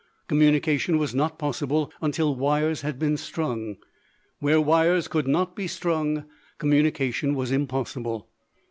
[0.27, 3.77] Communication was not possible until wires had been strung;
[4.39, 6.25] where wires could not be strung
[6.57, 8.27] communication was impossible.